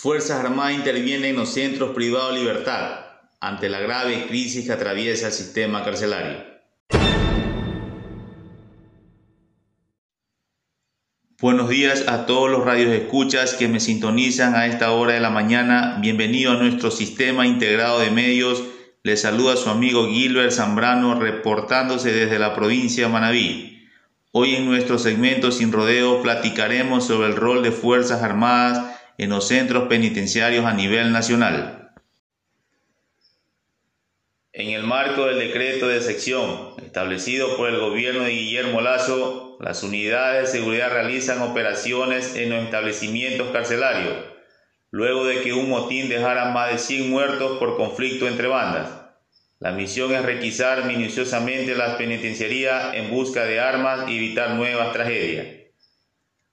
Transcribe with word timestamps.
Fuerzas 0.00 0.44
Armadas 0.44 0.74
intervienen 0.74 1.30
en 1.30 1.36
los 1.38 1.48
centros 1.54 1.90
privados 1.90 2.32
de 2.32 2.38
libertad 2.38 3.00
ante 3.40 3.68
la 3.68 3.80
grave 3.80 4.28
crisis 4.28 4.64
que 4.64 4.72
atraviesa 4.72 5.26
el 5.26 5.32
sistema 5.32 5.82
carcelario. 5.82 6.36
Buenos 11.40 11.68
días 11.68 12.04
a 12.06 12.26
todos 12.26 12.48
los 12.48 12.64
radios 12.64 12.92
escuchas 12.92 13.54
que 13.54 13.66
me 13.66 13.80
sintonizan 13.80 14.54
a 14.54 14.66
esta 14.66 14.92
hora 14.92 15.14
de 15.14 15.20
la 15.20 15.30
mañana. 15.30 15.98
Bienvenido 16.00 16.52
a 16.52 16.62
nuestro 16.62 16.92
sistema 16.92 17.48
integrado 17.48 17.98
de 17.98 18.12
medios. 18.12 18.62
Les 19.02 19.22
saluda 19.22 19.56
su 19.56 19.68
amigo 19.68 20.06
Gilbert 20.06 20.52
Zambrano 20.52 21.18
reportándose 21.18 22.12
desde 22.12 22.38
la 22.38 22.54
provincia 22.54 23.06
de 23.06 23.12
Manabí. 23.12 23.88
Hoy 24.30 24.54
en 24.54 24.66
nuestro 24.66 24.96
segmento 25.00 25.50
Sin 25.50 25.72
Rodeo 25.72 26.22
platicaremos 26.22 27.04
sobre 27.04 27.26
el 27.26 27.34
rol 27.34 27.64
de 27.64 27.72
Fuerzas 27.72 28.22
Armadas 28.22 28.97
en 29.18 29.30
los 29.30 29.48
centros 29.48 29.88
penitenciarios 29.88 30.64
a 30.64 30.72
nivel 30.72 31.12
nacional. 31.12 31.90
En 34.52 34.70
el 34.70 34.84
marco 34.84 35.26
del 35.26 35.38
decreto 35.38 35.88
de 35.88 36.00
sección 36.00 36.74
establecido 36.84 37.56
por 37.56 37.68
el 37.68 37.78
gobierno 37.78 38.24
de 38.24 38.30
Guillermo 38.30 38.80
Lazo, 38.80 39.56
las 39.60 39.82
unidades 39.82 40.52
de 40.52 40.58
seguridad 40.58 40.92
realizan 40.92 41.42
operaciones 41.42 42.36
en 42.36 42.50
los 42.50 42.64
establecimientos 42.64 43.48
carcelarios, 43.52 44.16
luego 44.90 45.26
de 45.26 45.42
que 45.42 45.52
un 45.52 45.68
motín 45.68 46.08
dejara 46.08 46.52
más 46.52 46.72
de 46.72 46.78
100 46.78 47.10
muertos 47.10 47.58
por 47.58 47.76
conflicto 47.76 48.28
entre 48.28 48.46
bandas. 48.46 48.88
La 49.58 49.72
misión 49.72 50.14
es 50.14 50.22
requisar 50.22 50.84
minuciosamente 50.86 51.74
las 51.74 51.96
penitenciarías 51.96 52.94
en 52.94 53.10
busca 53.10 53.44
de 53.44 53.58
armas 53.58 54.08
y 54.08 54.16
evitar 54.16 54.50
nuevas 54.50 54.92
tragedias. 54.92 55.67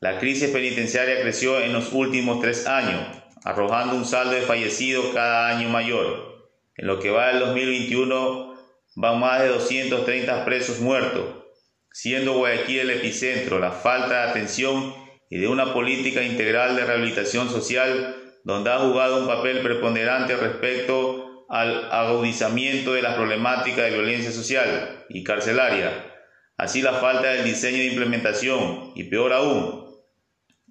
La 0.00 0.18
crisis 0.18 0.50
penitenciaria 0.50 1.22
creció 1.22 1.58
en 1.58 1.72
los 1.72 1.90
últimos 1.92 2.42
tres 2.42 2.66
años, 2.66 3.00
arrojando 3.44 3.96
un 3.96 4.04
saldo 4.04 4.32
de 4.32 4.42
fallecidos 4.42 5.06
cada 5.14 5.48
año 5.48 5.70
mayor. 5.70 6.50
En 6.76 6.86
lo 6.86 7.00
que 7.00 7.10
va 7.10 7.28
del 7.28 7.40
2021 7.40 8.54
van 8.96 9.20
más 9.20 9.40
de 9.40 9.48
230 9.48 10.44
presos 10.44 10.80
muertos, 10.80 11.44
siendo 11.92 12.34
Guayaquil 12.34 12.80
el 12.80 12.90
epicentro, 12.90 13.58
la 13.58 13.72
falta 13.72 14.26
de 14.26 14.30
atención 14.30 14.94
y 15.30 15.38
de 15.38 15.48
una 15.48 15.72
política 15.72 16.22
integral 16.22 16.76
de 16.76 16.84
rehabilitación 16.84 17.48
social 17.48 18.16
donde 18.44 18.70
ha 18.70 18.78
jugado 18.78 19.22
un 19.22 19.26
papel 19.26 19.60
preponderante 19.60 20.36
respecto 20.36 21.46
al 21.48 21.90
agudizamiento 21.90 22.92
de 22.92 23.00
la 23.00 23.16
problemática 23.16 23.84
de 23.84 23.92
violencia 23.92 24.30
social 24.30 25.06
y 25.08 25.24
carcelaria, 25.24 26.12
así 26.58 26.82
la 26.82 26.92
falta 26.92 27.28
del 27.28 27.44
diseño 27.44 27.78
de 27.78 27.86
implementación 27.86 28.92
y 28.94 29.04
peor 29.04 29.32
aún, 29.32 29.85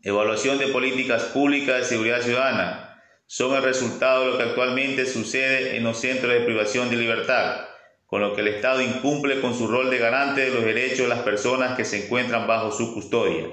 evaluación 0.05 0.59
de 0.59 0.67
políticas 0.67 1.23
públicas 1.23 1.77
de 1.79 1.83
seguridad 1.83 2.21
ciudadana, 2.21 3.01
son 3.25 3.55
el 3.55 3.63
resultado 3.63 4.23
de 4.23 4.31
lo 4.31 4.37
que 4.37 4.43
actualmente 4.43 5.07
sucede 5.07 5.77
en 5.77 5.83
los 5.83 5.99
centros 5.99 6.31
de 6.31 6.41
privación 6.41 6.91
de 6.91 6.95
libertad, 6.95 7.65
con 8.05 8.21
lo 8.21 8.35
que 8.35 8.41
el 8.41 8.49
Estado 8.49 8.81
incumple 8.81 9.41
con 9.41 9.57
su 9.57 9.67
rol 9.67 9.89
de 9.89 9.97
garante 9.97 10.41
de 10.41 10.51
los 10.51 10.63
derechos 10.63 10.99
de 10.99 11.07
las 11.07 11.23
personas 11.23 11.75
que 11.75 11.85
se 11.85 12.05
encuentran 12.05 12.45
bajo 12.45 12.71
su 12.71 12.93
custodia. 12.93 13.47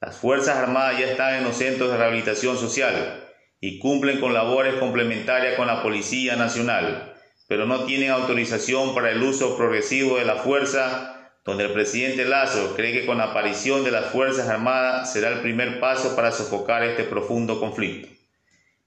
Las 0.00 0.16
Fuerzas 0.16 0.56
Armadas 0.56 0.98
ya 0.98 1.06
están 1.06 1.34
en 1.34 1.44
los 1.44 1.56
centros 1.56 1.90
de 1.90 1.98
rehabilitación 1.98 2.56
social 2.56 3.22
y 3.60 3.78
cumplen 3.78 4.20
con 4.20 4.32
labores 4.32 4.76
complementarias 4.76 5.54
con 5.54 5.66
la 5.66 5.82
Policía 5.82 6.34
Nacional, 6.36 7.14
pero 7.46 7.66
no 7.66 7.84
tienen 7.84 8.10
autorización 8.10 8.94
para 8.94 9.10
el 9.10 9.22
uso 9.22 9.54
progresivo 9.58 10.16
de 10.16 10.24
la 10.24 10.36
fuerza 10.36 11.13
donde 11.44 11.64
el 11.64 11.72
presidente 11.72 12.24
Lazo 12.24 12.74
cree 12.74 12.92
que 12.92 13.06
con 13.06 13.18
la 13.18 13.24
aparición 13.24 13.84
de 13.84 13.90
las 13.90 14.06
Fuerzas 14.06 14.48
Armadas 14.48 15.12
será 15.12 15.28
el 15.28 15.40
primer 15.40 15.78
paso 15.78 16.16
para 16.16 16.32
sofocar 16.32 16.82
este 16.84 17.04
profundo 17.04 17.60
conflicto. 17.60 18.08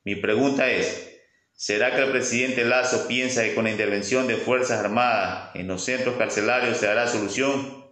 Mi 0.04 0.16
pregunta 0.16 0.72
es, 0.72 1.20
¿será 1.54 1.96
que 1.96 2.02
el 2.02 2.10
presidente 2.10 2.66
Lazo 2.66 3.08
piensa 3.08 3.44
que 3.44 3.54
con 3.54 3.66
la 3.66 3.72
intervención 3.72 4.26
de 4.26 4.38
Fuerzas 4.38 4.80
Armadas 4.80 5.52
en 5.54 5.68
los 5.68 5.84
centros 5.84 6.16
carcelarios 6.18 6.78
se 6.78 6.88
dará 6.88 7.08
solución? 7.08 7.86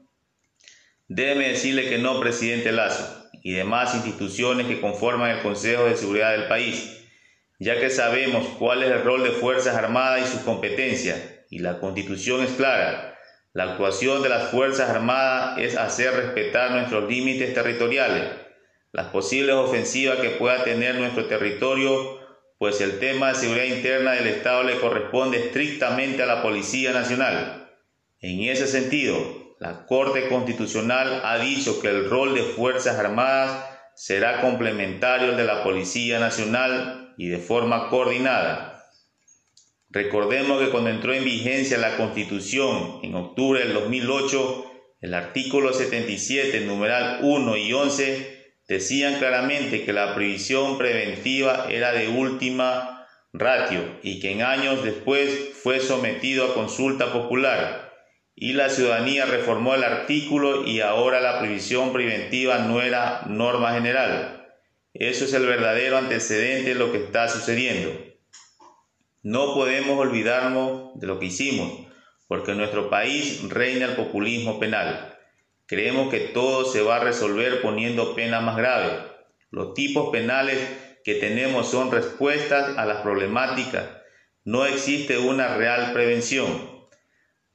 Déjeme 1.08 1.50
decirle 1.50 1.88
que 1.88 2.00
no, 2.00 2.20
presidente 2.20 2.72
Lazo, 2.72 3.30
y 3.44 3.54
demás 3.54 3.94
instituciones 3.94 4.66
que 4.66 4.82
conforman 4.82 5.30
el 5.30 5.44
Consejo 5.44 5.86
de 5.86 5.96
Seguridad 5.96 6.32
del 6.32 6.48
país, 6.48 7.04
ya 7.60 7.80
que 7.80 7.92
sabemos 7.92 8.48
cuál 8.58 8.82
es 8.82 8.90
el 8.90 9.04
rol 9.04 9.24
de 9.24 9.30
Fuerzas 9.30 9.76
Armadas 9.76 10.28
y 10.28 10.32
sus 10.32 10.42
competencias, 10.42 11.22
y 11.52 11.60
la 11.60 11.80
Constitución 11.80 12.44
es 12.44 12.50
clara 12.54 13.15
la 13.56 13.72
actuación 13.72 14.22
de 14.22 14.28
las 14.28 14.52
Fuerzas 14.52 14.90
Armadas 14.90 15.58
es 15.60 15.78
hacer 15.78 16.14
respetar 16.14 16.72
nuestros 16.72 17.10
límites 17.10 17.54
territoriales, 17.54 18.26
las 18.92 19.08
posibles 19.08 19.56
ofensivas 19.56 20.20
que 20.20 20.32
pueda 20.32 20.66
tener 20.66 20.96
nuestro 20.96 21.28
territorio, 21.28 22.20
pues 22.58 22.82
el 22.82 23.00
tema 23.00 23.30
de 23.30 23.36
seguridad 23.36 23.74
interna 23.74 24.12
del 24.12 24.28
Estado 24.28 24.64
le 24.64 24.78
corresponde 24.82 25.38
estrictamente 25.38 26.22
a 26.22 26.26
la 26.26 26.44
Policía 26.44 26.92
Nacional. 26.92 27.70
En 28.20 28.42
ese 28.42 28.68
sentido, 28.68 29.56
la 29.62 29.86
Corte 29.86 30.28
Constitucional 30.28 31.22
ha 31.24 31.38
dicho 31.38 31.82
que 31.82 31.88
el 31.88 32.10
rol 32.10 32.36
de 32.36 32.44
Fuerzas 32.44 33.00
Armadas 33.00 33.70
será 33.96 34.42
complementario 34.42 35.30
al 35.30 35.38
de 35.38 35.46
la 35.46 35.64
Policía 35.64 36.20
Nacional 36.20 37.14
y 37.18 37.30
de 37.30 37.38
forma 37.38 37.88
coordinada. 37.88 38.75
Recordemos 39.96 40.62
que 40.62 40.72
cuando 40.72 40.90
entró 40.90 41.14
en 41.14 41.24
vigencia 41.24 41.78
la 41.78 41.96
Constitución 41.96 43.00
en 43.02 43.16
octubre 43.16 43.62
del 43.62 43.74
2008, 43.74 44.72
el 45.00 45.14
artículo 45.14 45.72
77, 45.72 46.66
numeral 46.66 47.20
1 47.22 47.56
y 47.56 47.72
11, 47.72 48.58
decían 48.68 49.20
claramente 49.20 49.86
que 49.86 49.94
la 49.94 50.14
previsión 50.14 50.78
preventiva 50.78 51.68
era 51.70 51.94
de 51.94 52.10
última 52.10 53.08
ratio 53.32 53.84
y 54.04 54.20
que 54.20 54.34
en 54.34 54.42
años 54.42 54.84
después 54.84 55.52
fue 55.64 55.80
sometido 55.80 56.44
a 56.44 56.54
consulta 56.54 57.14
popular 57.14 57.94
y 58.36 58.52
la 58.52 58.70
ciudadanía 58.70 59.26
reformó 59.26 59.76
el 59.76 59.86
artículo 59.86 60.68
y 60.68 60.82
ahora 60.82 61.22
la 61.22 61.40
previsión 61.40 61.94
preventiva 61.94 62.58
no 62.58 62.82
era 62.82 63.22
norma 63.28 63.72
general. 63.72 64.46
Eso 64.94 65.24
es 65.24 65.32
el 65.32 65.46
verdadero 65.46 65.98
antecedente 65.98 66.74
de 66.74 66.76
lo 66.76 66.92
que 66.92 66.98
está 66.98 67.30
sucediendo. 67.30 68.15
No 69.26 69.56
podemos 69.56 69.98
olvidarnos 69.98 71.00
de 71.00 71.08
lo 71.08 71.18
que 71.18 71.26
hicimos, 71.26 71.88
porque 72.28 72.52
en 72.52 72.60
nuestro 72.60 72.92
país 72.92 73.42
reina 73.50 73.88
el 73.88 73.96
populismo 73.96 74.60
penal. 74.60 75.18
Creemos 75.66 76.12
que 76.12 76.20
todo 76.20 76.64
se 76.64 76.84
va 76.84 76.98
a 76.98 77.04
resolver 77.04 77.60
poniendo 77.64 78.14
penas 78.14 78.44
más 78.44 78.56
graves. 78.56 78.92
Los 79.50 79.74
tipos 79.74 80.12
penales 80.12 80.60
que 81.04 81.16
tenemos 81.16 81.72
son 81.72 81.92
respuestas 81.92 82.78
a 82.78 82.86
las 82.86 83.02
problemáticas. 83.02 83.86
No 84.44 84.64
existe 84.64 85.18
una 85.18 85.58
real 85.58 85.92
prevención. 85.92 86.86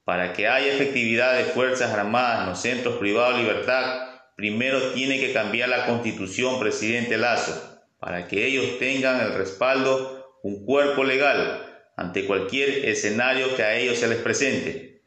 Para 0.03 0.33
que 0.33 0.49
haya 0.49 0.73
efectividad 0.73 1.37
de 1.37 1.45
Fuerzas 1.45 1.91
Armadas 1.93 2.41
en 2.41 2.49
los 2.49 2.59
centros 2.59 2.97
privados 2.97 3.37
de 3.37 3.43
libertad, 3.43 4.09
primero 4.35 4.91
tiene 4.91 5.21
que 5.21 5.31
cambiar 5.31 5.69
la 5.69 5.85
constitución, 5.85 6.59
presidente 6.59 7.17
Lazo, 7.17 7.81
para 7.97 8.27
que 8.27 8.45
ellos 8.45 8.77
tengan 8.77 9.21
el 9.21 9.35
respaldo 9.35 10.20
un 10.43 10.65
cuerpo 10.65 11.03
legal 11.03 11.65
ante 11.97 12.25
cualquier 12.25 12.85
escenario 12.85 13.55
que 13.55 13.63
a 13.63 13.77
ellos 13.77 13.97
se 13.97 14.07
les 14.07 14.19
presente. 14.19 15.03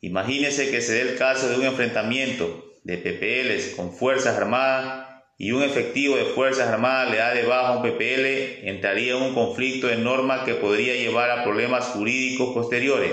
Imagínese 0.00 0.70
que 0.70 0.80
se 0.80 0.92
dé 0.92 1.12
el 1.12 1.18
caso 1.18 1.48
de 1.48 1.56
un 1.56 1.64
enfrentamiento 1.64 2.74
de 2.84 2.98
PPLs 2.98 3.74
con 3.74 3.92
Fuerzas 3.92 4.36
Armadas 4.36 5.06
y 5.38 5.52
un 5.52 5.62
efectivo 5.62 6.16
de 6.16 6.24
Fuerzas 6.24 6.68
Armadas 6.68 7.10
le 7.10 7.16
da 7.18 7.34
de 7.34 7.44
baja 7.44 7.68
a 7.68 7.76
un 7.78 7.82
PPL, 7.82 8.68
entraría 8.68 9.16
en 9.16 9.22
un 9.22 9.34
conflicto 9.34 9.86
de 9.86 9.96
normas 9.96 10.44
que 10.44 10.54
podría 10.54 10.94
llevar 10.94 11.30
a 11.30 11.44
problemas 11.44 11.86
jurídicos 11.86 12.54
posteriores, 12.54 13.12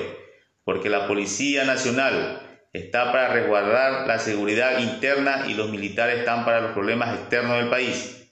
porque 0.63 0.89
la 0.89 1.07
Policía 1.07 1.65
Nacional 1.65 2.39
está 2.71 3.12
para 3.12 3.30
resguardar 3.30 4.07
la 4.07 4.19
seguridad 4.19 4.80
interna 4.80 5.45
y 5.48 5.54
los 5.54 5.69
militares 5.69 6.19
están 6.19 6.45
para 6.45 6.62
los 6.62 6.71
problemas 6.71 7.18
externos 7.18 7.57
del 7.57 7.69
país. 7.69 8.27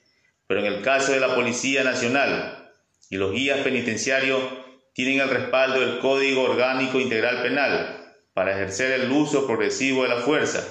Pero 0.46 0.60
en 0.60 0.66
el 0.66 0.82
caso 0.82 1.12
de 1.12 1.20
la 1.20 1.34
Policía 1.34 1.84
Nacional, 1.84 2.61
y 3.10 3.16
los 3.16 3.32
guías 3.32 3.60
penitenciarios 3.60 4.42
tienen 4.94 5.20
el 5.20 5.30
respaldo 5.30 5.80
del 5.80 5.98
Código 6.00 6.42
Orgánico 6.42 7.00
Integral 7.00 7.42
Penal 7.42 8.14
para 8.34 8.52
ejercer 8.52 8.92
el 8.92 9.10
uso 9.10 9.46
progresivo 9.46 10.02
de 10.02 10.10
la 10.10 10.20
fuerza. 10.20 10.62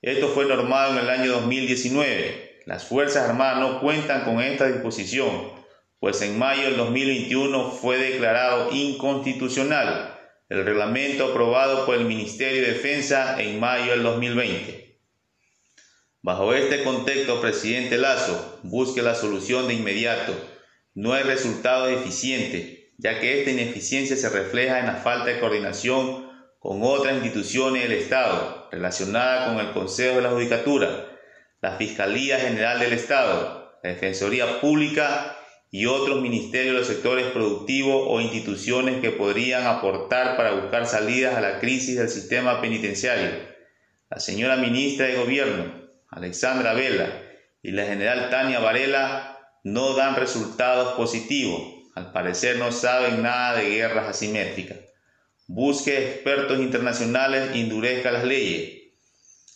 Esto 0.00 0.28
fue 0.28 0.46
normado 0.46 0.92
en 0.92 1.04
el 1.04 1.10
año 1.10 1.32
2019. 1.32 2.62
Las 2.66 2.84
Fuerzas 2.84 3.28
Armadas 3.28 3.60
no 3.60 3.80
cuentan 3.80 4.24
con 4.24 4.40
esta 4.40 4.66
disposición, 4.66 5.52
pues 5.98 6.22
en 6.22 6.38
mayo 6.38 6.64
del 6.64 6.76
2021 6.76 7.70
fue 7.70 7.98
declarado 7.98 8.72
inconstitucional 8.72 10.18
el 10.48 10.66
reglamento 10.66 11.30
aprobado 11.30 11.86
por 11.86 11.94
el 11.94 12.04
Ministerio 12.04 12.60
de 12.60 12.72
Defensa 12.72 13.40
en 13.40 13.58
mayo 13.58 13.92
del 13.92 14.02
2020. 14.02 14.98
Bajo 16.20 16.52
este 16.52 16.84
contexto, 16.84 17.40
presidente 17.40 17.96
Lazo 17.96 18.60
busque 18.62 19.00
la 19.00 19.14
solución 19.14 19.66
de 19.66 19.74
inmediato 19.74 20.34
no 20.94 21.14
hay 21.14 21.22
resultado 21.22 21.88
eficiente, 21.88 22.92
ya 22.98 23.18
que 23.18 23.38
esta 23.38 23.50
ineficiencia 23.50 24.16
se 24.16 24.28
refleja 24.28 24.78
en 24.78 24.86
la 24.86 24.96
falta 24.96 25.26
de 25.26 25.40
coordinación 25.40 26.30
con 26.58 26.80
otras 26.82 27.14
instituciones 27.14 27.82
del 27.82 27.92
Estado 27.92 28.68
relacionadas 28.70 29.48
con 29.48 29.58
el 29.58 29.72
Consejo 29.72 30.16
de 30.16 30.22
la 30.22 30.30
Judicatura, 30.30 31.08
la 31.60 31.76
Fiscalía 31.76 32.38
General 32.38 32.78
del 32.78 32.92
Estado, 32.92 33.72
la 33.82 33.90
Defensoría 33.90 34.60
Pública 34.60 35.36
y 35.70 35.86
otros 35.86 36.20
ministerios 36.20 36.74
de 36.74 36.78
los 36.80 36.88
sectores 36.88 37.26
productivos 37.28 38.04
o 38.06 38.20
instituciones 38.20 39.00
que 39.00 39.10
podrían 39.10 39.66
aportar 39.66 40.36
para 40.36 40.52
buscar 40.52 40.86
salidas 40.86 41.34
a 41.34 41.40
la 41.40 41.58
crisis 41.58 41.96
del 41.96 42.10
sistema 42.10 42.60
penitenciario. 42.60 43.30
La 44.10 44.20
señora 44.20 44.56
ministra 44.56 45.06
de 45.06 45.16
Gobierno, 45.16 45.88
Alexandra 46.10 46.74
Vela, 46.74 47.10
y 47.62 47.70
la 47.70 47.86
general 47.86 48.28
Tania 48.28 48.58
Varela 48.58 49.31
no 49.62 49.94
dan 49.94 50.16
resultados 50.16 50.94
positivos. 50.94 51.62
Al 51.94 52.12
parecer 52.12 52.56
no 52.56 52.72
saben 52.72 53.22
nada 53.22 53.58
de 53.58 53.70
guerras 53.70 54.08
asimétricas. 54.08 54.78
Busque 55.46 55.98
expertos 55.98 56.58
internacionales 56.58 57.50
e 57.54 57.60
endurezca 57.60 58.10
las 58.10 58.24
leyes. 58.24 58.94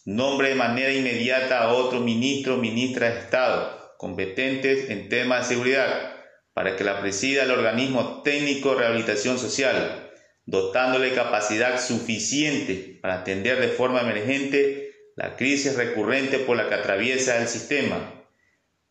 Nombre 0.04 0.50
de 0.50 0.54
manera 0.54 0.92
inmediata 0.92 1.62
a 1.62 1.72
otro 1.72 2.00
ministro 2.00 2.54
o 2.54 2.58
ministra 2.58 3.10
de 3.10 3.20
Estado 3.20 3.76
competentes 3.96 4.90
en 4.90 5.08
temas 5.08 5.48
de 5.48 5.54
seguridad 5.54 6.12
para 6.54 6.76
que 6.76 6.84
la 6.84 7.00
presida 7.00 7.42
el 7.42 7.50
organismo 7.50 8.22
técnico 8.22 8.70
de 8.70 8.80
rehabilitación 8.80 9.38
social, 9.38 10.10
dotándole 10.44 11.12
capacidad 11.12 11.80
suficiente 11.80 12.98
para 13.02 13.20
atender 13.20 13.60
de 13.60 13.68
forma 13.68 14.00
emergente 14.00 14.92
la 15.16 15.36
crisis 15.36 15.76
recurrente 15.76 16.38
por 16.38 16.56
la 16.56 16.68
que 16.68 16.74
atraviesa 16.74 17.38
el 17.40 17.48
sistema. 17.48 18.25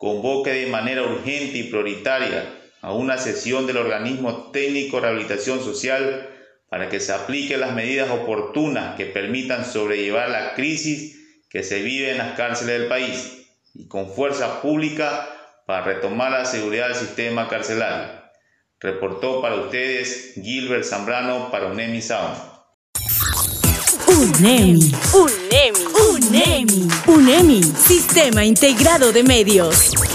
Convoque 0.05 0.51
de 0.51 0.67
manera 0.67 1.01
urgente 1.01 1.57
y 1.57 1.63
prioritaria 1.63 2.45
a 2.83 2.93
una 2.93 3.17
sesión 3.17 3.65
del 3.65 3.77
organismo 3.77 4.51
técnico 4.51 4.99
rehabilitación 4.99 5.63
social 5.63 6.29
para 6.69 6.89
que 6.89 6.99
se 6.99 7.11
apliquen 7.11 7.61
las 7.61 7.73
medidas 7.73 8.11
oportunas 8.11 8.95
que 8.97 9.07
permitan 9.07 9.65
sobrellevar 9.65 10.29
la 10.29 10.53
crisis 10.53 11.41
que 11.49 11.63
se 11.63 11.81
vive 11.81 12.11
en 12.11 12.19
las 12.19 12.37
cárceles 12.37 12.81
del 12.81 12.87
país 12.87 13.47
y 13.73 13.87
con 13.87 14.07
fuerza 14.07 14.61
pública 14.61 15.27
para 15.65 15.85
retomar 15.85 16.31
la 16.31 16.45
seguridad 16.45 16.89
del 16.89 16.97
sistema 16.97 17.47
carcelario. 17.47 18.21
Reportó 18.79 19.41
para 19.41 19.55
ustedes 19.55 20.35
Gilbert 20.35 20.83
Zambrano 20.83 21.49
para 21.49 21.65
UNEMI 21.65 22.03
Sound. 22.03 22.54
UNEMI, 24.07 24.91
UNEMI, 25.13 25.85
UNEMI, 26.11 26.87
UNEMI, 27.07 27.63
Sistema 27.63 28.43
Integrado 28.43 29.11
de 29.11 29.23
Medios. 29.23 30.14